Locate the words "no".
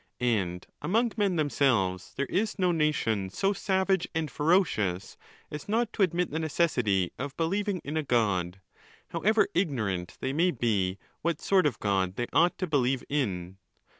2.57-2.71